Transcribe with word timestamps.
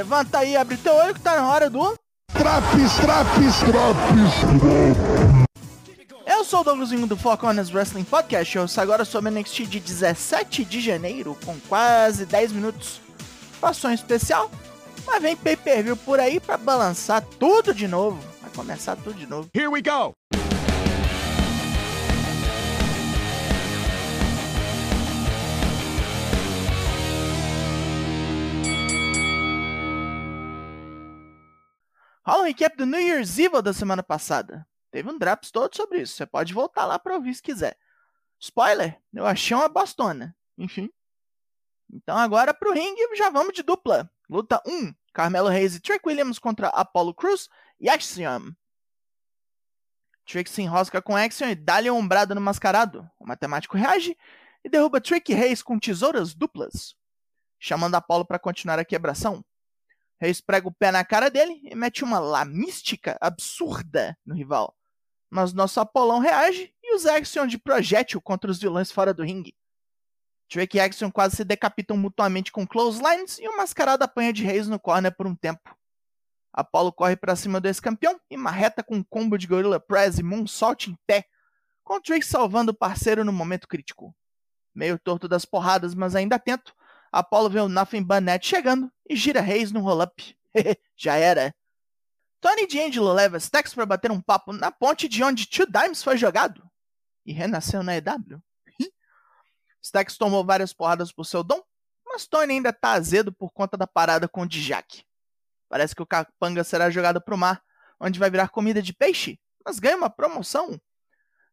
Levanta 0.00 0.38
aí, 0.38 0.56
abre 0.56 0.78
teu 0.78 0.94
olho 0.94 1.12
que 1.12 1.20
tá 1.20 1.36
na 1.36 1.46
hora 1.46 1.68
do. 1.68 1.94
Traps, 2.32 2.94
traps, 3.02 3.58
traps. 3.58 4.32
Eu 6.26 6.42
sou 6.42 6.60
o 6.62 6.64
Douglasinho 6.64 7.06
do 7.06 7.18
Honest 7.42 7.74
Wrestling 7.74 8.04
Podcast. 8.04 8.56
Eu 8.56 8.66
sou 8.66 8.82
agora 8.82 9.04
sobre 9.04 9.30
NXT 9.30 9.66
de 9.66 9.78
17 9.78 10.64
de 10.64 10.80
janeiro, 10.80 11.36
com 11.44 11.54
quase 11.68 12.24
10 12.24 12.52
minutos. 12.52 12.98
Passou 13.60 13.90
um 13.90 13.92
especial, 13.92 14.50
mas 15.06 15.20
vem 15.20 15.36
pay 15.36 15.54
per 15.54 15.84
view 15.84 15.96
por 15.98 16.18
aí 16.18 16.40
pra 16.40 16.56
balançar 16.56 17.22
tudo 17.38 17.74
de 17.74 17.86
novo. 17.86 18.18
Vai 18.40 18.50
começar 18.56 18.96
tudo 18.96 19.12
de 19.12 19.26
novo. 19.26 19.50
Here 19.54 19.68
we 19.68 19.82
go. 19.82 20.14
Um 32.40 32.44
recap 32.44 32.74
do 32.74 32.86
New 32.86 32.98
Year's 32.98 33.38
Evil 33.38 33.60
da 33.60 33.74
semana 33.74 34.02
passada. 34.02 34.66
Teve 34.90 35.10
um 35.10 35.18
Draps 35.18 35.50
todo 35.50 35.76
sobre 35.76 36.00
isso. 36.00 36.14
Você 36.14 36.24
pode 36.24 36.54
voltar 36.54 36.86
lá 36.86 36.98
pra 36.98 37.14
ouvir 37.14 37.34
se 37.34 37.42
quiser. 37.42 37.76
Spoiler, 38.38 38.98
eu 39.12 39.26
achei 39.26 39.54
uma 39.54 39.68
bostona. 39.68 40.34
Enfim. 40.56 40.90
Então 41.92 42.16
agora 42.16 42.54
pro 42.54 42.72
ringue 42.72 43.14
já 43.14 43.28
vamos 43.28 43.52
de 43.52 43.62
dupla. 43.62 44.10
Luta 44.26 44.62
1. 44.66 44.94
Carmelo 45.12 45.50
Reis 45.50 45.74
e 45.74 45.80
Trick 45.80 46.00
Williams 46.08 46.38
contra 46.38 46.68
Apollo 46.68 47.12
Cruz 47.12 47.46
e 47.78 47.90
Axiom. 47.90 48.52
Trick 50.24 50.48
se 50.48 50.62
enrosca 50.62 51.02
com 51.02 51.14
Axiom 51.14 51.50
e 51.50 51.54
dá-lhe 51.54 51.90
um 51.90 51.98
ombrada 51.98 52.34
no 52.34 52.40
mascarado. 52.40 53.06
O 53.18 53.26
matemático 53.26 53.76
reage 53.76 54.16
e 54.64 54.68
derruba 54.70 54.98
Trick 54.98 55.30
Reis 55.34 55.62
com 55.62 55.78
tesouras 55.78 56.32
duplas. 56.32 56.96
Chamando 57.58 57.96
Apollo 57.96 58.24
para 58.24 58.38
continuar 58.38 58.78
a 58.78 58.84
quebração. 58.84 59.44
Reis 60.20 60.40
prega 60.40 60.68
o 60.68 60.72
pé 60.72 60.92
na 60.92 61.04
cara 61.04 61.30
dele 61.30 61.60
e 61.64 61.74
mete 61.74 62.04
uma 62.04 62.18
lamística 62.18 63.16
absurda 63.20 64.16
no 64.24 64.34
rival. 64.34 64.76
Mas 65.30 65.52
nosso 65.52 65.80
Apolão 65.80 66.18
reage 66.18 66.74
e 66.82 66.94
usa 66.94 67.16
Axiom 67.16 67.46
de 67.46 67.56
projétil 67.56 68.20
contra 68.20 68.50
os 68.50 68.60
vilões 68.60 68.92
fora 68.92 69.14
do 69.14 69.22
ringue. 69.22 69.56
Drake 70.52 70.76
e 70.76 70.80
Axiom 70.80 71.10
quase 71.10 71.36
se 71.36 71.44
decapitam 71.44 71.96
mutuamente 71.96 72.52
com 72.52 72.66
clotheslines 72.66 73.38
e 73.38 73.48
o 73.48 73.56
mascarado 73.56 74.02
apanha 74.02 74.32
de 74.32 74.44
Reis 74.44 74.68
no 74.68 74.78
corner 74.78 75.14
por 75.14 75.26
um 75.26 75.34
tempo. 75.34 75.74
Apollo 76.52 76.92
corre 76.92 77.16
para 77.16 77.36
cima 77.36 77.60
do 77.60 77.68
ex-campeão 77.68 78.20
e 78.28 78.36
marreta 78.36 78.82
com 78.82 78.96
um 78.96 79.04
combo 79.04 79.38
de 79.38 79.46
Gorilla 79.46 79.78
Press 79.78 80.18
e 80.18 80.22
Moonsault 80.22 80.90
em 80.90 80.98
pé, 81.06 81.24
com 81.84 82.00
Drake 82.00 82.26
salvando 82.26 82.72
o 82.72 82.74
parceiro 82.74 83.24
no 83.24 83.32
momento 83.32 83.68
crítico. 83.68 84.14
Meio 84.74 84.98
torto 84.98 85.28
das 85.28 85.44
porradas, 85.44 85.94
mas 85.94 86.16
ainda 86.16 86.36
atento, 86.36 86.74
Apollo 87.12 87.50
vê 87.50 87.60
o 87.60 87.68
Nothing 87.68 88.02
But 88.02 88.42
chegando 88.42 88.90
e 89.08 89.16
gira 89.16 89.40
Reis 89.40 89.72
no 89.72 89.80
roll-up. 89.80 90.36
Já 90.96 91.16
era. 91.16 91.54
Tony 92.40 92.66
D'Angelo 92.66 93.12
leva 93.12 93.36
Stax 93.38 93.74
para 93.74 93.84
bater 93.84 94.10
um 94.10 94.20
papo 94.20 94.52
na 94.52 94.70
ponte 94.70 95.08
de 95.08 95.22
onde 95.22 95.46
Two 95.46 95.66
Dimes 95.66 96.02
foi 96.02 96.16
jogado 96.16 96.68
e 97.26 97.32
renasceu 97.32 97.82
na 97.82 97.96
EW. 97.96 98.42
Stax 99.82 100.16
tomou 100.16 100.44
várias 100.44 100.72
porradas 100.72 101.12
por 101.12 101.24
seu 101.24 101.42
dom, 101.42 101.62
mas 102.06 102.26
Tony 102.26 102.54
ainda 102.54 102.72
tá 102.72 102.92
azedo 102.92 103.32
por 103.32 103.50
conta 103.50 103.76
da 103.76 103.86
parada 103.86 104.26
com 104.26 104.42
o 104.42 104.46
Dijak. 104.46 105.04
Parece 105.68 105.94
que 105.94 106.02
o 106.02 106.06
capanga 106.06 106.64
será 106.64 106.90
jogado 106.90 107.20
pro 107.20 107.36
mar, 107.36 107.62
onde 108.00 108.18
vai 108.18 108.30
virar 108.30 108.48
comida 108.48 108.82
de 108.82 108.92
peixe, 108.92 109.38
mas 109.64 109.78
ganha 109.78 109.96
uma 109.96 110.10
promoção. 110.10 110.80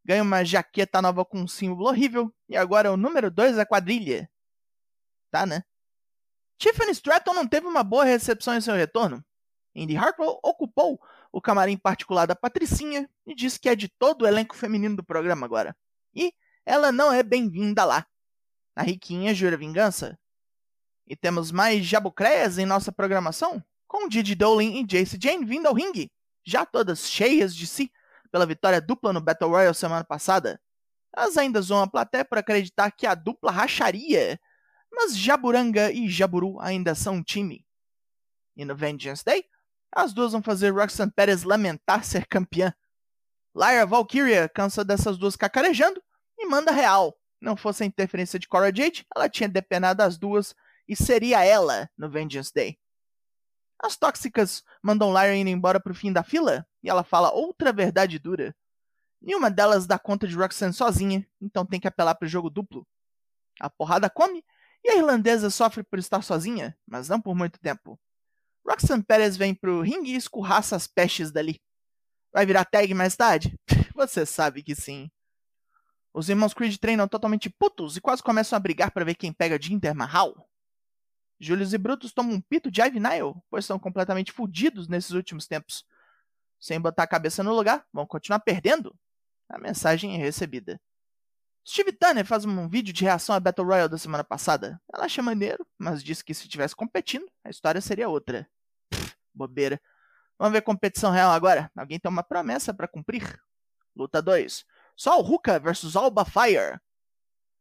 Ganha 0.05 0.23
uma 0.23 0.43
jaqueta 0.43 1.01
nova 1.01 1.25
com 1.25 1.41
um 1.41 1.47
símbolo 1.47 1.89
horrível 1.89 2.33
e 2.47 2.55
agora 2.55 2.87
é 2.87 2.91
o 2.91 2.97
número 2.97 3.29
2 3.29 3.57
da 3.57 3.65
quadrilha. 3.65 4.29
Tá, 5.31 5.45
né? 5.45 5.63
Tiffany 6.57 6.91
Stratton 6.91 7.33
não 7.33 7.47
teve 7.47 7.67
uma 7.67 7.83
boa 7.83 8.03
recepção 8.03 8.55
em 8.55 8.61
seu 8.61 8.75
retorno. 8.75 9.23
Indy 9.75 9.95
Hartwell 9.95 10.39
ocupou 10.43 10.99
o 11.31 11.39
camarim 11.39 11.77
particular 11.77 12.25
da 12.25 12.35
Patricinha 12.35 13.07
e 13.25 13.35
disse 13.35 13.59
que 13.59 13.69
é 13.69 13.75
de 13.75 13.87
todo 13.87 14.23
o 14.23 14.27
elenco 14.27 14.55
feminino 14.55 14.95
do 14.95 15.03
programa 15.03 15.45
agora. 15.45 15.75
E 16.15 16.33
ela 16.65 16.91
não 16.91 17.13
é 17.13 17.21
bem-vinda 17.21 17.85
lá. 17.85 18.05
A 18.75 18.81
Riquinha 18.81 19.35
jura 19.35 19.55
vingança. 19.55 20.17
E 21.05 21.15
temos 21.15 21.51
mais 21.51 21.85
jabucreias 21.85 22.57
em 22.57 22.65
nossa 22.65 22.91
programação, 22.91 23.63
com 23.87 24.09
Didi 24.09 24.35
Dolin 24.35 24.79
e 24.79 24.83
Jace 24.83 25.17
Jane 25.21 25.45
vindo 25.45 25.67
ao 25.67 25.73
ringue, 25.73 26.11
já 26.43 26.65
todas 26.65 27.07
cheias 27.07 27.55
de 27.55 27.65
si 27.65 27.91
pela 28.31 28.45
vitória 28.45 28.81
dupla 28.81 29.13
no 29.13 29.21
Battle 29.21 29.49
Royale 29.49 29.73
semana 29.73 30.03
passada. 30.03 30.59
Elas 31.15 31.37
ainda 31.37 31.61
zoam 31.61 31.83
a 31.83 31.87
plateia 31.87 32.25
por 32.25 32.37
acreditar 32.37 32.91
que 32.91 33.07
a 33.07 33.15
dupla 33.15 33.51
racharia, 33.51 34.39
mas 34.97 35.15
Jaburanga 35.15 35.91
e 35.91 36.09
Jaburu 36.09 36.59
ainda 36.59 36.95
são 36.95 37.17
um 37.17 37.23
time. 37.23 37.63
E 38.55 38.65
no 38.65 38.75
Vengeance 38.75 39.23
Day, 39.23 39.45
as 39.91 40.11
duas 40.11 40.31
vão 40.31 40.41
fazer 40.41 40.71
Roxanne 40.71 41.11
Perez 41.11 41.43
lamentar 41.43 42.03
ser 42.03 42.25
campeã. 42.25 42.73
Lyra 43.55 43.85
Valkyria 43.85 44.49
cansa 44.49 44.83
dessas 44.83 45.15
duas 45.15 45.35
cacarejando 45.35 46.01
e 46.35 46.47
manda 46.47 46.71
real. 46.71 47.15
Não 47.39 47.55
fosse 47.55 47.83
a 47.83 47.85
interferência 47.85 48.39
de 48.39 48.47
Cora 48.47 48.75
Jade, 48.75 49.05
ela 49.15 49.29
tinha 49.29 49.47
depenado 49.47 50.01
as 50.01 50.17
duas 50.17 50.55
e 50.87 50.95
seria 50.95 51.45
ela 51.45 51.87
no 51.95 52.09
Vengeance 52.09 52.51
Day. 52.51 52.79
As 53.79 53.95
tóxicas 53.95 54.63
mandam 54.81 55.13
Lyra 55.13 55.35
indo 55.35 55.51
embora 55.51 55.79
pro 55.79 55.93
fim 55.93 56.11
da 56.11 56.23
fila 56.23 56.65
e 56.81 56.89
ela 56.89 57.03
fala 57.03 57.31
outra 57.31 57.71
verdade 57.71 58.17
dura. 58.17 58.55
Nenhuma 59.21 59.51
delas 59.51 59.85
dá 59.85 59.99
conta 59.99 60.27
de 60.27 60.35
Roxanne 60.35 60.73
sozinha, 60.73 61.27
então 61.39 61.63
tem 61.63 61.79
que 61.79 61.87
apelar 61.87 62.15
pro 62.15 62.27
jogo 62.27 62.49
duplo. 62.49 62.87
A 63.59 63.69
porrada 63.69 64.09
come 64.09 64.43
e 64.87 64.91
a 64.91 64.97
irlandesa 64.97 65.49
sofre 65.49 65.83
por 65.83 65.99
estar 65.99 66.21
sozinha, 66.21 66.75
mas 66.87 67.09
não 67.09 67.19
por 67.19 67.35
muito 67.35 67.59
tempo. 67.59 67.99
Roxanne 68.65 69.03
Perez 69.03 69.35
vem 69.35 69.53
pro 69.53 69.81
ringue 69.81 70.13
e 70.13 70.15
escurraça 70.15 70.75
as 70.75 70.87
pestes 70.87 71.29
dali. 71.29 71.61
Vai 72.31 72.45
virar 72.45 72.63
tag 72.63 72.93
mais 72.93 73.15
tarde? 73.15 73.59
Você 73.93 74.25
sabe 74.25 74.63
que 74.63 74.75
sim. 74.75 75.11
Os 76.13 76.29
irmãos 76.29 76.53
Creed 76.53 76.77
treinam 76.77 77.07
totalmente 77.07 77.49
putos 77.49 77.97
e 77.97 78.01
quase 78.01 78.23
começam 78.23 78.55
a 78.55 78.59
brigar 78.59 78.91
para 78.91 79.05
ver 79.05 79.15
quem 79.15 79.33
pega 79.33 79.61
Jinder 79.61 79.93
Mahal. 79.93 80.49
Julius 81.39 81.73
e 81.73 81.77
Brutus 81.77 82.13
tomam 82.13 82.35
um 82.35 82.41
pito 82.41 82.71
de 82.71 82.81
Ivy 82.81 82.99
Nile, 82.99 83.35
pois 83.49 83.65
são 83.65 83.77
completamente 83.77 84.31
fodidos 84.31 84.87
nesses 84.87 85.11
últimos 85.11 85.47
tempos. 85.47 85.85
Sem 86.59 86.79
botar 86.79 87.03
a 87.03 87.07
cabeça 87.07 87.43
no 87.43 87.53
lugar, 87.53 87.85
vão 87.93 88.05
continuar 88.07 88.39
perdendo? 88.39 88.95
A 89.49 89.59
mensagem 89.59 90.15
é 90.15 90.17
recebida. 90.17 90.79
Steve 91.69 91.91
Tanner 91.91 92.25
faz 92.25 92.45
um 92.45 92.69
vídeo 92.69 92.93
de 92.93 93.03
reação 93.03 93.35
à 93.35 93.41
Battle 93.41 93.67
Royale 93.67 93.89
da 93.89 93.97
semana 93.97 94.23
passada. 94.23 94.81
Ela 94.91 95.03
acha 95.03 95.21
maneiro, 95.21 95.67
mas 95.77 96.01
disse 96.01 96.23
que 96.23 96.33
se 96.33 96.43
estivesse 96.43 96.73
competindo, 96.73 97.29
a 97.43 97.49
história 97.49 97.81
seria 97.81 98.07
outra. 98.07 98.47
Pff, 98.89 99.13
bobeira. 99.33 99.81
Vamos 100.39 100.53
ver 100.53 100.61
competição 100.61 101.11
real 101.11 101.29
agora. 101.29 101.69
Alguém 101.75 101.99
tem 101.99 102.09
uma 102.09 102.23
promessa 102.23 102.73
para 102.73 102.87
cumprir. 102.87 103.37
Luta 103.93 104.21
2. 104.21 104.63
Sol 104.95 105.21
Ruka 105.21 105.59
versus 105.59 105.97
Alba 105.97 106.23
Fire. 106.23 106.79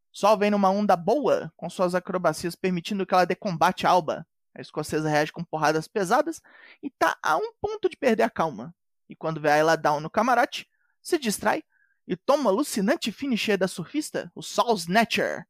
Sol 0.09 0.37
vem 0.37 0.51
numa 0.51 0.69
onda 0.69 0.95
boa, 0.95 1.51
com 1.57 1.69
suas 1.69 1.93
acrobacias 1.93 2.55
permitindo 2.55 3.05
que 3.05 3.13
ela 3.13 3.25
dê 3.25 3.35
combate 3.35 3.85
a 3.85 3.89
Alba. 3.89 4.25
A 4.55 4.61
escocesa 4.61 5.09
reage 5.09 5.33
com 5.33 5.43
porradas 5.43 5.85
pesadas 5.85 6.41
e 6.81 6.89
tá 6.89 7.17
a 7.21 7.35
um 7.35 7.51
ponto 7.59 7.89
de 7.89 7.97
perder 7.97 8.23
a 8.23 8.29
calma. 8.29 8.73
E 9.09 9.17
quando 9.17 9.41
vê 9.41 9.49
ela 9.49 9.75
down 9.75 9.99
no 9.99 10.09
camarote, 10.09 10.65
se 11.01 11.19
distrai 11.19 11.61
e 12.07 12.15
toma 12.15 12.49
o 12.49 12.53
alucinante 12.53 13.11
finisher 13.11 13.57
da 13.57 13.67
surfista, 13.67 14.31
o 14.33 14.41
Soul 14.41 14.75
Snatcher. 14.75 15.45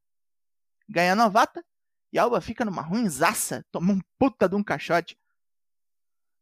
Ganha 0.88 1.12
a 1.12 1.16
novata 1.16 1.64
e 2.12 2.18
Alba 2.18 2.40
fica 2.40 2.64
numa 2.64 2.82
ruinzaça, 2.82 3.64
toma 3.70 3.92
um 3.92 4.00
puta 4.18 4.48
de 4.48 4.56
um 4.56 4.62
caixote. 4.62 5.16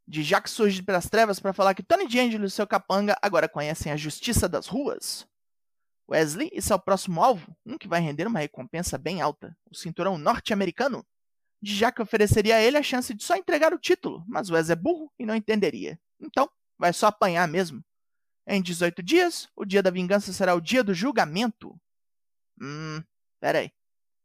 De 0.09 0.23
Jack 0.23 0.49
surge 0.49 0.83
pelas 0.83 1.11
trevas 1.11 1.41
para 1.41 1.53
falar 1.53 1.75
que 1.75 1.83
Tony 1.83 2.07
D'Angelo 2.09 2.47
e 2.47 2.51
seu 2.51 2.67
capanga 2.67 3.17
agora 3.21 3.49
conhecem 3.49 3.91
a 3.93 3.97
justiça 3.97 4.49
das 4.49 4.67
ruas. 4.67 5.27
Wesley 6.09 6.49
e 6.53 6.63
seu 6.63 6.79
próximo 6.79 7.23
alvo, 7.23 7.55
um 7.67 7.77
que 7.77 7.89
vai 7.89 8.01
render 8.01 8.27
uma 8.27 8.39
recompensa 8.39 8.97
bem 8.97 9.21
alta, 9.21 9.57
o 9.69 9.75
cinturão 9.75 10.17
norte-americano. 10.17 11.05
Jack 11.61 12.01
ofereceria 12.01 12.57
a 12.57 12.63
ele 12.63 12.77
a 12.77 12.83
chance 12.83 13.13
de 13.13 13.25
só 13.25 13.35
entregar 13.35 13.75
o 13.75 13.79
título, 13.79 14.25
mas 14.29 14.49
Wes 14.49 14.71
é 14.71 14.77
burro 14.77 15.13
e 15.19 15.27
não 15.27 15.35
entenderia. 15.35 15.99
Então, 16.21 16.49
vai 16.79 16.93
só 16.93 17.09
apanhar 17.09 17.49
mesmo. 17.49 17.85
Em 18.47 18.63
18 18.63 19.03
dias, 19.03 19.49
o 19.57 19.65
dia 19.65 19.83
da 19.83 19.91
vingança 19.91 20.33
será 20.33 20.55
o 20.55 20.61
dia 20.61 20.85
do 20.85 20.95
julgamento. 20.95 21.79
Hum, 22.61 23.03
peraí. 23.41 23.73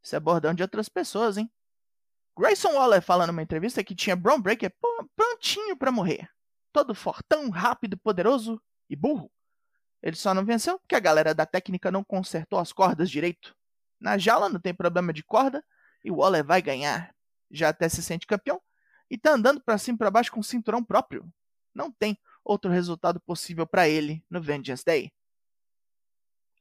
Isso 0.03 0.15
é 0.15 0.19
bordão 0.19 0.53
de 0.53 0.62
outras 0.62 0.88
pessoas, 0.88 1.38
hein? 1.38 1.51
Grayson 2.38 2.73
Waller 2.73 3.01
fala 3.01 3.27
numa 3.27 3.41
entrevista 3.41 3.83
que 3.83 3.95
tinha 3.95 4.15
Brown 4.15 4.41
Breaker 4.41 4.73
prontinho 5.15 5.75
para 5.75 5.91
morrer. 5.91 6.29
Todo 6.71 6.95
fortão, 6.95 7.50
rápido, 7.50 7.97
poderoso 7.97 8.62
e 8.89 8.95
burro. 8.95 9.31
Ele 10.01 10.15
só 10.15 10.33
não 10.33 10.45
venceu 10.45 10.79
porque 10.79 10.95
a 10.95 11.00
galera 11.00 11.33
da 11.33 11.45
técnica 11.45 11.91
não 11.91 12.03
consertou 12.03 12.57
as 12.59 12.71
cordas 12.71 13.09
direito. 13.09 13.56
Na 14.00 14.17
jaula 14.17 14.50
não 14.50 14.59
tem 14.59 14.74
problema 14.74 15.13
de 15.13 15.24
corda 15.24 15.63
e 16.03 16.12
Waller 16.12 16.44
vai 16.44 16.62
ganhar. 16.62 17.13
Já 17.51 17.69
até 17.69 17.89
se 17.89 18.01
sente 18.01 18.25
campeão 18.25 18.62
e 19.09 19.17
tá 19.17 19.33
andando 19.33 19.62
para 19.62 19.77
cima 19.77 19.95
e 19.95 20.00
para 20.00 20.09
baixo 20.09 20.31
com 20.31 20.39
um 20.39 20.44
cinturão 20.44 20.83
próprio. 20.83 21.31
Não 21.74 21.91
tem 21.91 22.17
outro 22.43 22.71
resultado 22.71 23.19
possível 23.19 23.65
para 23.65 23.88
ele 23.88 24.23
no 24.29 24.41
Vengeance 24.41 24.83
Day. 24.83 25.11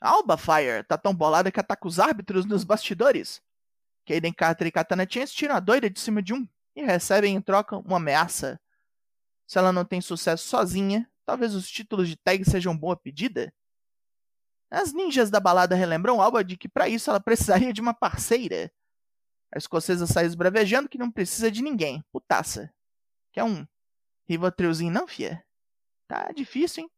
A 0.00 0.10
Alba 0.10 0.36
Fire 0.36 0.82
tá 0.88 0.96
tão 0.96 1.14
bolada 1.14 1.52
que 1.52 1.60
ataca 1.60 1.86
os 1.86 1.98
árbitros 1.98 2.46
nos 2.46 2.64
bastidores. 2.64 3.42
Kaden 4.06 4.32
Carter 4.32 4.66
e 4.66 4.72
Katana 4.72 5.06
Chance 5.08 5.34
tiram 5.34 5.54
a 5.54 5.60
doida 5.60 5.90
de 5.90 6.00
cima 6.00 6.22
de 6.22 6.32
um, 6.32 6.48
e 6.74 6.82
recebem 6.82 7.36
em 7.36 7.40
troca 7.40 7.76
uma 7.76 7.98
ameaça. 7.98 8.58
Se 9.46 9.58
ela 9.58 9.72
não 9.72 9.84
tem 9.84 10.00
sucesso 10.00 10.46
sozinha, 10.48 11.08
talvez 11.26 11.54
os 11.54 11.68
títulos 11.68 12.08
de 12.08 12.16
tag 12.16 12.44
sejam 12.44 12.76
boa 12.76 12.96
pedida. 12.96 13.52
As 14.70 14.92
ninjas 14.92 15.30
da 15.30 15.40
balada 15.40 15.74
relembram 15.74 16.22
Alba 16.22 16.44
de 16.44 16.56
que 16.56 16.68
para 16.68 16.88
isso 16.88 17.10
ela 17.10 17.20
precisaria 17.20 17.72
de 17.72 17.80
uma 17.80 17.92
parceira. 17.92 18.72
A 19.52 19.58
escocesa 19.58 20.06
sai 20.06 20.26
esbravejando 20.26 20.88
que 20.88 20.96
não 20.96 21.10
precisa 21.10 21.50
de 21.50 21.60
ninguém. 21.60 22.04
Putaça. 22.12 22.72
Quer 23.32 23.44
um 23.44 23.66
Rivotrilzinho 24.28 24.92
não, 24.92 25.08
fia? 25.08 25.44
Tá 26.10 26.32
difícil, 26.34 26.82
hein? 26.82 26.90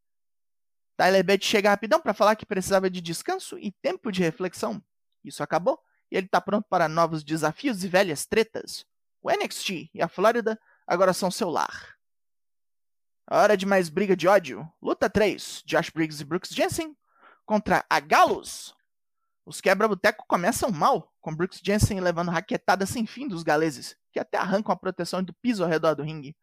Tyler 0.97 1.23
Bate 1.23 1.45
chega 1.45 1.69
rapidão 1.69 2.01
para 2.01 2.15
falar 2.15 2.35
que 2.35 2.47
precisava 2.47 2.89
de 2.89 2.99
descanso 2.99 3.59
e 3.59 3.71
tempo 3.71 4.11
de 4.11 4.23
reflexão. 4.23 4.83
Isso 5.23 5.43
acabou 5.43 5.79
e 6.11 6.17
ele 6.17 6.25
está 6.25 6.41
pronto 6.41 6.67
para 6.67 6.89
novos 6.89 7.23
desafios 7.23 7.85
e 7.85 7.89
velhas 7.89 8.25
tretas. 8.25 8.87
O 9.21 9.31
NXT 9.31 9.91
e 9.93 10.01
a 10.01 10.09
Flórida 10.09 10.59
agora 10.87 11.13
são 11.13 11.31
seu 11.31 11.51
lar. 11.51 11.95
Hora 13.31 13.55
de 13.55 13.67
mais 13.67 13.91
briga 13.91 14.17
de 14.17 14.27
ódio. 14.27 14.67
Luta 14.81 15.11
3. 15.11 15.63
Josh 15.67 15.91
Briggs 15.91 16.23
e 16.23 16.25
Brooks 16.25 16.49
Jensen 16.49 16.97
contra 17.45 17.85
a 17.91 18.01
Galos. 18.01 18.75
Os 19.45 19.61
quebra-boteco 19.61 20.25
começam 20.27 20.71
mal, 20.71 21.13
com 21.21 21.37
Brooks 21.37 21.61
Jensen 21.63 22.01
levando 22.01 22.31
raquetada 22.31 22.87
sem 22.87 23.05
fim 23.05 23.29
dos 23.29 23.43
galeses, 23.43 23.95
que 24.11 24.19
até 24.19 24.39
arrancam 24.39 24.73
a 24.73 24.77
proteção 24.77 25.23
do 25.23 25.35
piso 25.35 25.63
ao 25.63 25.69
redor 25.69 25.95
do 25.95 26.03
ringue. 26.03 26.35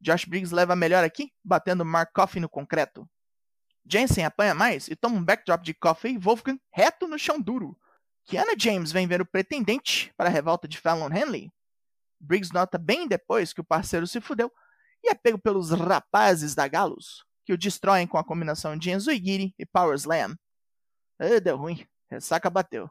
Josh 0.00 0.24
Briggs 0.24 0.54
leva 0.54 0.76
melhor 0.76 1.04
aqui, 1.04 1.32
batendo 1.44 1.84
Mark 1.84 2.12
Coffey 2.12 2.40
no 2.40 2.48
concreto. 2.48 3.08
Jensen 3.88 4.24
apanha 4.24 4.54
mais 4.54 4.88
e 4.88 4.96
toma 4.96 5.16
um 5.16 5.24
backdrop 5.24 5.62
de 5.62 5.72
Coffey 5.74 6.14
e 6.14 6.18
Wolfgang 6.18 6.60
reto 6.72 7.06
no 7.06 7.18
chão 7.18 7.40
duro. 7.40 7.78
Kiana 8.24 8.54
James 8.58 8.90
vem 8.90 9.06
ver 9.06 9.20
o 9.20 9.26
pretendente 9.26 10.12
para 10.16 10.28
a 10.28 10.32
revolta 10.32 10.66
de 10.66 10.78
Fallon 10.78 11.08
Henley. 11.12 11.52
Briggs 12.18 12.52
nota 12.52 12.76
bem 12.78 13.06
depois 13.06 13.52
que 13.52 13.60
o 13.60 13.64
parceiro 13.64 14.06
se 14.06 14.20
fudeu 14.20 14.50
e 15.04 15.10
é 15.10 15.14
pego 15.14 15.38
pelos 15.38 15.70
rapazes 15.70 16.54
da 16.54 16.66
Galos, 16.66 17.24
que 17.44 17.52
o 17.52 17.58
destroem 17.58 18.06
com 18.06 18.18
a 18.18 18.24
combinação 18.24 18.76
de 18.76 18.90
Enzuigiri 18.90 19.54
e 19.56 19.64
Power 19.64 19.94
Slam. 19.94 20.36
Ah, 21.18 21.40
deu 21.40 21.56
ruim. 21.56 21.86
Ressaca 22.10 22.50
bateu. 22.50 22.90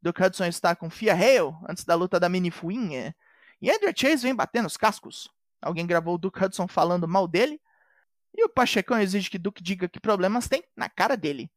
Duke 0.00 0.22
Hudson 0.22 0.46
está 0.46 0.76
com 0.76 0.90
Fia 0.90 1.14
Hale 1.14 1.56
antes 1.68 1.84
da 1.84 1.94
luta 1.94 2.20
da 2.20 2.28
mini 2.28 2.50
fuinha. 2.50 3.14
E 3.60 3.70
Andrew 3.70 3.92
Chase 3.94 4.22
vem 4.22 4.34
batendo 4.34 4.66
os 4.66 4.76
cascos. 4.76 5.28
Alguém 5.60 5.86
gravou 5.86 6.14
o 6.14 6.18
Duke 6.18 6.42
Hudson 6.42 6.68
falando 6.68 7.08
mal 7.08 7.26
dele. 7.26 7.60
E 8.36 8.44
o 8.44 8.48
Pachecão 8.48 8.98
exige 9.00 9.30
que 9.30 9.38
Duke 9.38 9.62
diga 9.62 9.88
que 9.88 10.00
problemas 10.00 10.48
tem 10.48 10.62
na 10.76 10.88
cara 10.88 11.16
dele. 11.16 11.50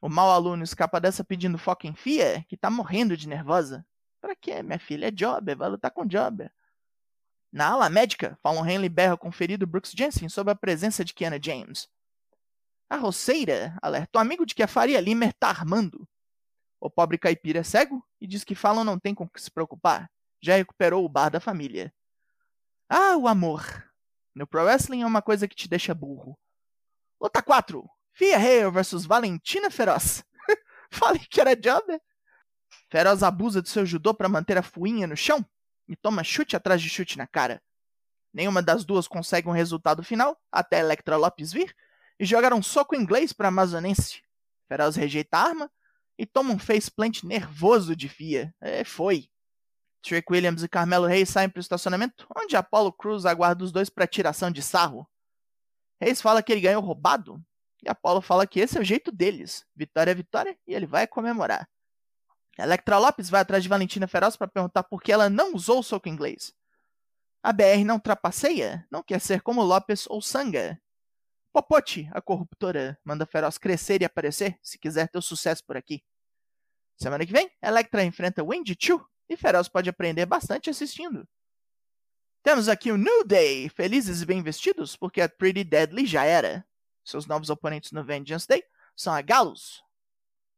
O 0.00 0.08
mau 0.08 0.30
aluno 0.30 0.62
escapa 0.62 1.00
dessa 1.00 1.24
pedindo 1.24 1.58
foco 1.58 1.86
em 1.86 1.94
Fia, 1.94 2.44
que 2.48 2.56
tá 2.56 2.70
morrendo 2.70 3.16
de 3.16 3.28
nervosa. 3.28 3.84
Pra 4.20 4.34
quê, 4.34 4.62
minha 4.62 4.78
filha? 4.78 5.08
É 5.08 5.10
Jobber, 5.10 5.56
vai 5.56 5.68
lutar 5.68 5.90
com 5.90 6.06
Jobber. 6.06 6.52
Na 7.50 7.68
ala 7.68 7.88
médica, 7.88 8.38
Fallon 8.42 8.64
Henley 8.64 8.88
berra 8.88 9.16
com 9.16 9.28
o 9.28 9.32
ferido 9.32 9.66
Brooks 9.66 9.92
Jensen 9.92 10.28
sobre 10.28 10.52
a 10.52 10.56
presença 10.56 11.04
de 11.04 11.14
Kiana 11.14 11.38
James. 11.42 11.88
A 12.88 12.96
roceira 12.96 13.76
alerta 13.82 14.18
o 14.18 14.22
amigo 14.22 14.46
de 14.46 14.54
que 14.54 14.62
a 14.62 14.68
Faria 14.68 15.00
Limer 15.00 15.30
está 15.30 15.48
armando. 15.48 16.08
O 16.80 16.88
pobre 16.88 17.18
caipira 17.18 17.60
é 17.60 17.62
cego 17.62 18.04
e 18.20 18.26
diz 18.26 18.44
que 18.44 18.54
Fallon 18.54 18.84
não 18.84 18.98
tem 18.98 19.14
com 19.14 19.28
que 19.28 19.42
se 19.42 19.50
preocupar. 19.50 20.10
Já 20.40 20.56
recuperou 20.56 21.04
o 21.04 21.08
bar 21.08 21.28
da 21.28 21.40
família. 21.40 21.92
Ah, 22.88 23.16
o 23.16 23.28
amor. 23.28 23.84
No 24.34 24.46
Pro 24.46 24.64
Wrestling 24.64 25.02
é 25.02 25.06
uma 25.06 25.20
coisa 25.20 25.46
que 25.46 25.56
te 25.56 25.68
deixa 25.68 25.94
burro. 25.94 26.38
Luta 27.20 27.42
4. 27.42 27.88
Fia 28.12 28.36
Hale 28.36 28.70
versus 28.70 29.04
Valentina 29.04 29.70
Feroz. 29.70 30.24
Falei 30.90 31.20
que 31.28 31.40
era 31.40 31.54
Jobber. 31.54 32.00
Feroz 32.90 33.22
abusa 33.22 33.60
do 33.60 33.68
seu 33.68 33.84
judô 33.84 34.14
para 34.14 34.28
manter 34.28 34.56
a 34.56 34.62
fuinha 34.62 35.06
no 35.06 35.16
chão 35.16 35.44
e 35.86 35.96
toma 35.96 36.24
chute 36.24 36.56
atrás 36.56 36.80
de 36.80 36.88
chute 36.88 37.18
na 37.18 37.26
cara. 37.26 37.62
Nenhuma 38.32 38.62
das 38.62 38.84
duas 38.84 39.08
consegue 39.08 39.48
um 39.48 39.52
resultado 39.52 40.02
final, 40.02 40.40
até 40.50 40.80
Electra 40.80 41.16
Lopes 41.16 41.52
vir, 41.52 41.74
e 42.18 42.24
jogar 42.24 42.52
um 42.52 42.62
soco 42.62 42.94
inglês 42.94 43.32
para 43.32 43.48
Amazonense. 43.48 44.22
Feroz 44.68 44.96
rejeita 44.96 45.38
a 45.38 45.42
arma 45.42 45.70
e 46.18 46.26
toma 46.26 46.52
um 46.52 46.58
faceplant 46.58 47.22
nervoso 47.22 47.94
de 47.94 48.08
Fia. 48.08 48.54
É, 48.60 48.84
foi. 48.84 49.30
Trick 50.02 50.30
Williams 50.32 50.62
e 50.62 50.68
Carmelo 50.68 51.06
Reis 51.06 51.28
saem 51.28 51.48
para 51.48 51.58
o 51.58 51.60
estacionamento, 51.60 52.26
onde 52.36 52.56
Apollo 52.56 52.92
Cruz 52.92 53.26
aguarda 53.26 53.64
os 53.64 53.72
dois 53.72 53.90
para 53.90 54.06
tiração 54.06 54.50
de 54.50 54.62
sarro. 54.62 55.08
Reis 56.00 56.20
fala 56.20 56.42
que 56.42 56.52
ele 56.52 56.60
ganhou 56.60 56.82
roubado, 56.82 57.42
e 57.82 57.88
Apollo 57.88 58.20
fala 58.20 58.46
que 58.46 58.60
esse 58.60 58.76
é 58.76 58.80
o 58.80 58.84
jeito 58.84 59.10
deles. 59.12 59.64
Vitória 59.74 60.10
é 60.10 60.14
vitória 60.14 60.58
e 60.66 60.74
ele 60.74 60.86
vai 60.86 61.06
comemorar. 61.06 61.68
Electra 62.58 62.98
Lopes 62.98 63.30
vai 63.30 63.40
atrás 63.40 63.62
de 63.62 63.68
Valentina 63.68 64.08
Feroz 64.08 64.36
para 64.36 64.48
perguntar 64.48 64.82
por 64.82 65.00
que 65.00 65.12
ela 65.12 65.30
não 65.30 65.54
usou 65.54 65.78
o 65.78 65.82
soco 65.82 66.08
inglês. 66.08 66.52
A 67.40 67.52
BR 67.52 67.84
não 67.84 68.00
trapaceia, 68.00 68.84
não 68.90 69.02
quer 69.02 69.20
ser 69.20 69.42
como 69.42 69.62
Lopes 69.62 70.06
ou 70.08 70.20
Sanga. 70.20 70.80
Popote, 71.52 72.08
a 72.12 72.20
corruptora, 72.20 72.98
manda 73.04 73.24
Feroz 73.24 73.58
crescer 73.58 74.02
e 74.02 74.04
aparecer 74.04 74.58
se 74.60 74.76
quiser 74.76 75.08
ter 75.08 75.22
sucesso 75.22 75.64
por 75.64 75.76
aqui. 75.76 76.02
Semana 76.96 77.24
que 77.24 77.32
vem, 77.32 77.48
Electra 77.62 78.02
enfrenta 78.02 78.42
Wendy 78.42 78.76
Chu 78.78 79.00
e 79.28 79.36
Feroz 79.36 79.68
pode 79.68 79.88
aprender 79.90 80.26
bastante 80.26 80.70
assistindo. 80.70 81.26
Temos 82.42 82.68
aqui 82.68 82.90
o 82.90 82.96
New 82.96 83.24
Day, 83.24 83.68
felizes 83.68 84.22
e 84.22 84.26
bem 84.26 84.42
vestidos, 84.42 84.96
porque 84.96 85.20
a 85.20 85.28
Pretty 85.28 85.64
Deadly 85.64 86.06
já 86.06 86.24
era. 86.24 86.66
Seus 87.04 87.26
novos 87.26 87.50
oponentes 87.50 87.92
no 87.92 88.04
Vengeance 88.04 88.46
Day 88.46 88.64
são 88.96 89.12
a 89.12 89.20
Galos. 89.20 89.82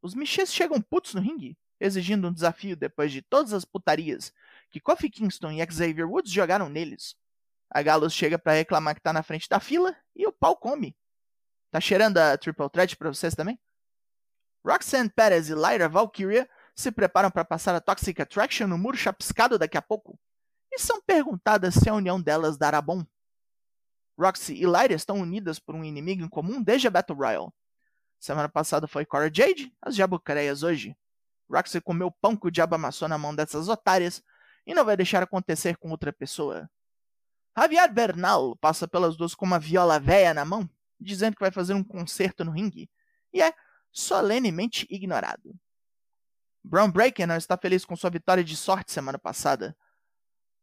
Os 0.03 0.15
Michês 0.15 0.53
chegam 0.53 0.81
putos 0.81 1.15
no 1.15 1.21
ringue 1.21 1.57
exigindo 1.81 2.29
um 2.29 2.33
desafio 2.33 2.77
depois 2.77 3.11
de 3.11 3.23
todas 3.23 3.55
as 3.55 3.65
putarias 3.65 4.33
que 4.71 4.79
Kofi 4.79 5.09
Kingston 5.09 5.53
e 5.53 5.73
Xavier 5.73 6.09
Woods 6.09 6.31
jogaram 6.31 6.69
neles. 6.69 7.17
A 7.71 7.83
Gallows 7.83 8.13
chega 8.13 8.39
para 8.39 8.53
reclamar 8.53 8.95
que 8.95 9.01
tá 9.01 9.13
na 9.13 9.23
frente 9.23 9.49
da 9.49 9.59
fila 9.59 9.97
e 10.15 10.27
o 10.27 10.33
pau 10.33 10.57
come. 10.57 10.97
Tá 11.71 11.81
cheirando 11.81 12.19
a 12.19 12.37
Triple 12.37 12.69
Threat 12.69 12.97
para 12.97 13.09
vocês 13.09 13.35
também? 13.35 13.59
Roxanne 14.65 15.09
Perez 15.09 15.49
e 15.49 15.55
Lyra 15.55 15.89
Valkyria 15.89 16.49
se 16.75 16.91
preparam 16.91 17.31
para 17.31 17.45
passar 17.45 17.75
a 17.75 17.81
Toxic 17.81 18.21
Attraction 18.21 18.67
no 18.67 18.79
muro 18.79 18.97
chapiscado 18.97 19.59
daqui 19.59 19.77
a 19.77 19.83
pouco 19.83 20.19
e 20.73 20.79
são 20.79 21.01
perguntadas 21.03 21.75
se 21.75 21.89
a 21.89 21.95
união 21.95 22.21
delas 22.21 22.57
dará 22.57 22.81
bom. 22.81 23.05
Roxy 24.19 24.55
e 24.55 24.67
Lyra 24.67 24.93
estão 24.93 25.21
unidas 25.21 25.59
por 25.59 25.75
um 25.75 25.85
inimigo 25.85 26.23
em 26.23 26.29
comum 26.29 26.63
desde 26.63 26.87
a 26.87 26.91
Battle 26.91 27.19
Royale. 27.19 27.51
Semana 28.19 28.49
passada 28.49 28.87
foi 28.87 29.05
Cora 29.05 29.31
Jade, 29.33 29.75
as 29.81 29.97
jabucareias 29.97 30.63
hoje. 30.63 30.97
Roxy 31.51 31.81
comeu 31.81 32.11
pão 32.11 32.37
que 32.37 32.47
o 32.47 32.51
diabo 32.51 32.75
amassou 32.75 33.09
na 33.09 33.19
mão 33.19 33.35
dessas 33.35 33.69
otárias 33.69 34.23
e 34.67 34.75
não 34.75 34.85
vai 34.85 34.97
deixar 34.97 35.23
acontecer 35.23 35.77
com 35.77 35.91
outra 35.91 36.13
pessoa. 36.13 36.71
Javier 37.57 37.93
Bernal 37.93 38.55
passa 38.57 38.87
pelas 38.87 39.17
duas 39.17 39.35
com 39.35 39.45
uma 39.45 39.59
viola 39.59 39.99
véia 39.99 40.33
na 40.33 40.45
mão, 40.45 40.69
dizendo 40.99 41.35
que 41.35 41.41
vai 41.41 41.51
fazer 41.51 41.75
um 41.75 41.83
concerto 41.83 42.45
no 42.45 42.53
ringue, 42.53 42.89
e 43.33 43.43
é 43.43 43.53
solenemente 43.91 44.87
ignorado. 44.89 45.55
Brown 46.63 46.91
Breaker 46.91 47.27
não 47.27 47.37
está 47.37 47.57
feliz 47.57 47.85
com 47.85 47.97
sua 47.97 48.11
vitória 48.11 48.45
de 48.45 48.57
sorte 48.57 48.93
semana 48.93 49.19
passada. 49.19 49.77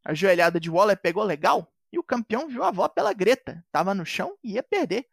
A 0.04 0.14
joelhada 0.14 0.60
de 0.60 0.70
Waller 0.70 1.00
pegou 1.00 1.24
legal 1.24 1.72
e 1.92 1.98
o 1.98 2.02
campeão 2.02 2.48
viu 2.48 2.62
a 2.62 2.68
avó 2.68 2.88
pela 2.88 3.12
greta, 3.12 3.62
estava 3.66 3.94
no 3.94 4.06
chão 4.06 4.36
e 4.42 4.52
ia 4.52 4.62
perder. 4.62 5.06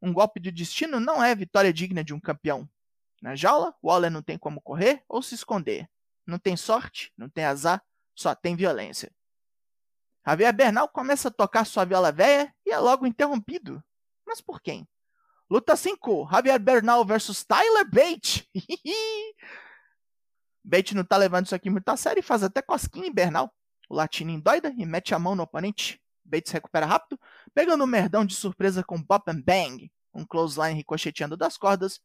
Um 0.00 0.12
golpe 0.12 0.40
do 0.40 0.50
destino 0.50 0.98
não 0.98 1.22
é 1.22 1.34
vitória 1.34 1.72
digna 1.72 2.02
de 2.02 2.12
um 2.12 2.20
campeão. 2.20 2.68
Na 3.20 3.36
jaula, 3.36 3.74
Waller 3.82 4.10
não 4.10 4.22
tem 4.22 4.36
como 4.36 4.60
correr 4.60 5.04
ou 5.08 5.22
se 5.22 5.34
esconder. 5.34 5.88
Não 6.26 6.38
tem 6.38 6.56
sorte, 6.56 7.12
não 7.16 7.28
tem 7.28 7.44
azar, 7.44 7.84
só 8.14 8.34
tem 8.34 8.56
violência. 8.56 9.12
Javier 10.26 10.52
Bernal 10.52 10.88
começa 10.88 11.28
a 11.28 11.32
tocar 11.32 11.64
sua 11.64 11.84
viola 11.84 12.10
véia 12.12 12.52
e 12.64 12.70
é 12.70 12.78
logo 12.78 13.06
interrompido. 13.06 13.82
Mas 14.26 14.40
por 14.40 14.60
quem? 14.60 14.88
Luta 15.50 15.76
5, 15.76 16.28
Javier 16.30 16.58
Bernal 16.58 17.04
versus 17.04 17.44
Tyler 17.44 17.88
Bate. 17.88 18.48
Bate 20.64 20.94
não 20.94 21.04
tá 21.04 21.16
levando 21.16 21.46
isso 21.46 21.54
aqui 21.54 21.68
muito 21.68 21.88
a 21.88 21.96
sério 21.96 22.20
e 22.20 22.22
faz 22.22 22.42
até 22.42 22.62
cosquinha 22.62 23.06
em 23.06 23.12
Bernal. 23.12 23.52
O 23.88 23.94
latino 23.94 24.30
endoida 24.30 24.72
e 24.76 24.86
mete 24.86 25.14
a 25.14 25.18
mão 25.18 25.34
no 25.34 25.42
oponente. 25.42 26.00
Bates 26.24 26.52
recupera 26.52 26.86
rápido, 26.86 27.20
pegando 27.52 27.80
o 27.80 27.84
um 27.84 27.86
merdão 27.86 28.24
de 28.24 28.34
surpresa 28.34 28.82
com 28.82 29.02
Bop 29.02 29.30
and 29.30 29.42
Bang, 29.42 29.92
um 30.14 30.24
clothesline 30.24 30.74
ricocheteando 30.74 31.36
das 31.36 31.56
cordas, 31.56 32.00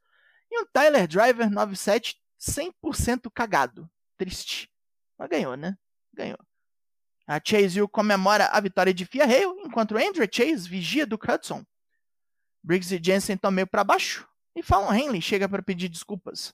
e 0.52 0.60
um 0.60 0.66
Tyler 0.66 1.08
Driver 1.08 1.50
97 1.50 2.20
100% 2.40 3.32
cagado. 3.34 3.90
Triste. 4.18 4.70
Mas 5.18 5.30
ganhou, 5.30 5.56
né? 5.56 5.78
Ganhou. 6.14 6.38
A 7.28 7.42
Chase 7.44 7.82
U 7.82 7.88
comemora 7.88 8.48
a 8.48 8.60
vitória 8.60 8.94
de 8.94 9.06
Fia 9.06 9.26
Hale, 9.26 9.62
enquanto 9.66 9.98
Andrew 9.98 10.28
Chase 10.32 10.68
vigia 10.68 11.06
do 11.06 11.16
Hudson. 11.16 11.64
Briggs 12.64 12.94
e 12.94 13.02
Jensen 13.04 13.36
estão 13.36 13.52
meio 13.52 13.68
para 13.68 13.84
baixo, 13.84 14.28
e 14.56 14.64
Fallon 14.64 14.94
Henley 14.94 15.22
chega 15.22 15.48
para 15.48 15.62
pedir 15.62 15.90
desculpas. 15.90 16.54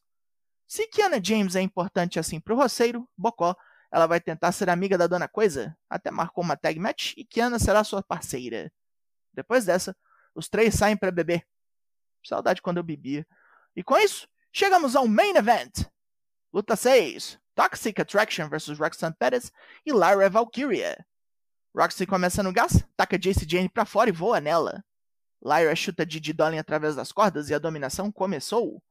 Se 0.73 0.87
Kiana 0.87 1.23
James 1.23 1.55
é 1.55 1.61
importante 1.61 2.17
assim 2.17 2.39
para 2.39 2.51
o 2.51 2.57
roceiro, 2.57 3.07
Bocó, 3.15 3.55
ela 3.91 4.07
vai 4.07 4.19
tentar 4.19 4.51
ser 4.51 4.71
amiga 4.71 4.97
da 4.97 5.05
Dona 5.05 5.27
Coisa, 5.27 5.77
até 5.87 6.09
marcou 6.09 6.43
uma 6.43 6.57
tag 6.57 6.79
match 6.79 7.13
e 7.15 7.23
Kiana 7.23 7.59
será 7.59 7.83
sua 7.83 8.01
parceira. 8.01 8.73
Depois 9.31 9.65
dessa, 9.65 9.95
os 10.33 10.49
três 10.49 10.73
saem 10.73 10.97
para 10.97 11.11
beber. 11.11 11.45
Saudade 12.25 12.59
quando 12.59 12.77
eu 12.77 12.83
bebia. 12.83 13.23
E 13.75 13.83
com 13.83 13.95
isso, 13.99 14.27
chegamos 14.51 14.95
ao 14.95 15.07
main 15.07 15.35
event. 15.35 15.85
Luta 16.51 16.75
6. 16.75 17.37
Toxic 17.53 18.01
Attraction 18.01 18.49
vs 18.49 18.79
Roxanne 18.79 19.15
Perez 19.15 19.51
e 19.85 19.91
Lyra 19.91 20.27
Valkyria. 20.27 21.05
Roxy 21.77 22.07
começa 22.07 22.41
no 22.41 22.51
gás, 22.51 22.83
taca 22.97 23.19
Jace 23.19 23.47
Jane 23.47 23.69
pra 23.69 23.85
fora 23.85 24.09
e 24.09 24.11
voa 24.11 24.41
nela. 24.41 24.83
Lyra 25.39 25.75
chuta 25.75 26.03
Didi 26.03 26.33
Dolin 26.33 26.57
através 26.57 26.95
das 26.95 27.11
cordas 27.11 27.51
e 27.51 27.53
a 27.53 27.59
dominação 27.59 28.11
começou. 28.11 28.81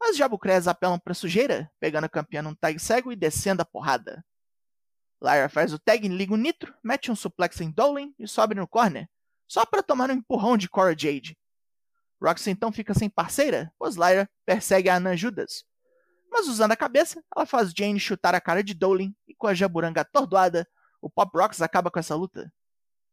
As 0.00 0.16
jabucrés 0.16 0.68
apelam 0.68 0.98
pra 0.98 1.14
sujeira, 1.14 1.70
pegando 1.80 2.04
a 2.04 2.08
campeã 2.08 2.42
num 2.42 2.54
tag 2.54 2.78
cego 2.78 3.12
e 3.12 3.16
descendo 3.16 3.62
a 3.62 3.64
porrada. 3.64 4.24
Lyra 5.22 5.48
faz 5.48 5.72
o 5.72 5.78
tag, 5.78 6.06
liga 6.08 6.34
o 6.34 6.36
nitro, 6.36 6.74
mete 6.82 7.10
um 7.10 7.16
suplex 7.16 7.60
em 7.60 7.70
Dolin 7.70 8.14
e 8.18 8.28
sobe 8.28 8.54
no 8.54 8.68
corner, 8.68 9.08
só 9.48 9.64
para 9.64 9.82
tomar 9.82 10.10
um 10.10 10.14
empurrão 10.14 10.56
de 10.56 10.68
Cora 10.68 10.94
Jade. 10.96 11.38
Roxy 12.22 12.50
então 12.50 12.72
fica 12.72 12.94
sem 12.94 13.08
parceira, 13.08 13.72
pois 13.78 13.96
Lyra 13.96 14.28
persegue 14.44 14.88
a 14.88 14.96
Anã 14.96 15.16
Judas. 15.16 15.64
Mas 16.30 16.48
usando 16.48 16.72
a 16.72 16.76
cabeça, 16.76 17.22
ela 17.34 17.46
faz 17.46 17.72
Jane 17.72 18.00
chutar 18.00 18.34
a 18.34 18.40
cara 18.40 18.62
de 18.62 18.74
Dolin 18.74 19.14
e 19.28 19.34
com 19.34 19.46
a 19.46 19.54
jaburanga 19.54 20.00
atordoada, 20.00 20.68
o 21.00 21.08
Pop 21.08 21.30
Rocks 21.36 21.62
acaba 21.62 21.90
com 21.90 21.98
essa 21.98 22.14
luta. 22.14 22.52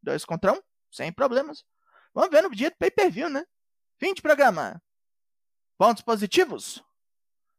Dois 0.02 0.26
contra 0.26 0.54
um, 0.54 0.62
sem 0.92 1.12
problemas. 1.12 1.64
Vamos 2.14 2.32
ver 2.32 2.42
no 2.42 2.50
dia 2.50 2.72
do 2.72 2.78
pay-per-view, 2.78 3.30
né? 3.30 3.46
Fim 4.00 4.14
de 4.14 4.22
programa. 4.22 4.82
Pontos 5.82 6.04
positivos? 6.04 6.84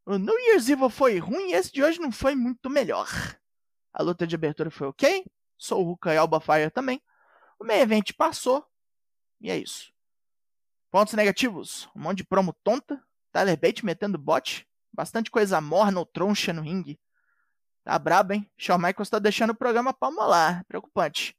O 0.07 0.17
New 0.17 0.38
Year's 0.38 0.69
Evil 0.69 0.88
foi 0.88 1.19
ruim 1.19 1.50
e 1.50 1.55
esse 1.55 1.73
de 1.73 1.83
hoje 1.83 1.99
não 1.99 2.12
foi 2.12 2.37
muito 2.37 2.71
melhor. 2.71 3.09
A 3.93 4.00
luta 4.00 4.29
de 4.29 4.37
abertura 4.37 4.71
foi 4.71 4.87
ok. 4.87 5.26
Sou 5.59 5.83
Ruka 5.83 6.14
e 6.14 6.17
Alba 6.17 6.41
Fire 6.41 6.71
também. 6.71 7.02
O 7.59 7.64
meio 7.64 7.83
evento 7.83 8.14
passou. 8.14 8.64
E 9.41 9.50
é 9.50 9.59
isso. 9.59 9.93
Pontos 10.88 11.14
negativos. 11.14 11.88
Um 11.97 12.02
monte 12.02 12.19
de 12.19 12.25
promo 12.25 12.52
tonta. 12.62 13.05
Tyler 13.33 13.59
Bate 13.59 13.85
metendo 13.85 14.17
bot. 14.17 14.69
Bastante 14.93 15.29
coisa 15.29 15.61
morna 15.61 15.99
ou 15.99 16.07
troncha 16.07 16.52
no 16.52 16.62
ringue. 16.62 17.00
Tá 17.83 17.99
brabo, 17.99 18.35
hein? 18.35 18.49
Shawn 18.57 18.79
Michaels 18.79 19.11
tá 19.11 19.19
deixando 19.19 19.50
o 19.50 19.57
programa 19.57 19.93
pra 19.93 20.12
molar. 20.12 20.64
Preocupante. 20.67 21.37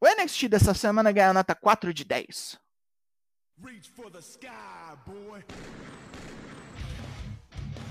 O 0.00 0.06
NXT 0.06 0.46
dessa 0.46 0.74
semana 0.74 1.10
ganhou 1.10 1.34
nota 1.34 1.56
4 1.56 1.92
de 1.92 2.04
10. 2.04 2.62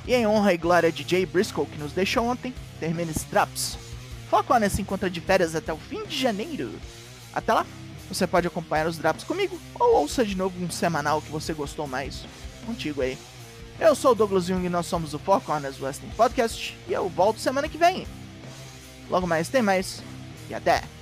E 0.06 0.14
em 0.14 0.28
honra 0.28 0.54
e 0.54 0.58
glória 0.58 0.92
de 0.92 1.08
Jay 1.08 1.26
Briscoe, 1.26 1.66
que 1.66 1.78
nos 1.78 1.94
deixou 1.94 2.26
ontem, 2.26 2.54
termina 2.80 3.12
Straps. 3.12 3.78
Foco 4.30 4.58
nesse 4.58 4.82
encontra 4.82 5.10
de 5.10 5.22
férias 5.22 5.56
até 5.56 5.72
o 5.72 5.78
fim 5.78 6.06
de 6.06 6.18
janeiro. 6.18 6.72
Até 7.34 7.54
lá, 7.54 7.66
você 8.10 8.28
pode 8.28 8.48
acompanhar 8.48 8.88
os 8.88 8.98
Drops 8.98 9.24
comigo, 9.24 9.58
ou 9.80 9.96
ouça 10.02 10.26
de 10.26 10.36
novo 10.36 10.62
um 10.62 10.70
semanal 10.70 11.22
que 11.22 11.32
você 11.32 11.54
gostou 11.54 11.88
mais. 11.88 12.26
Contigo 12.66 13.02
aí. 13.02 13.18
Eu 13.80 13.96
sou 13.96 14.12
o 14.12 14.16
Douglas 14.16 14.46
Jung 14.46 14.66
e 14.66 14.70
nós 14.70 14.86
somos 14.86 15.14
o 15.14 15.20
Four 15.20 15.40
Corners 15.42 15.82
Wrestling 15.82 16.12
Podcast 16.12 16.78
e 16.88 16.94
eu 16.94 17.08
volto 17.08 17.40
semana 17.40 17.70
que 17.70 17.78
vem. 17.78 18.06
Logo 19.10 19.26
mais 19.26 19.48
tem 19.48 19.62
mais 19.62 20.04
e 20.50 20.54
até! 20.54 21.01